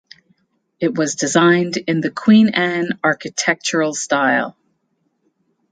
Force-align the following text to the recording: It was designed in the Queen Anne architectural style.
It 0.79 0.97
was 0.97 1.13
designed 1.13 1.77
in 1.77 2.01
the 2.01 2.09
Queen 2.09 2.49
Anne 2.55 2.97
architectural 3.03 3.93
style. 3.93 4.57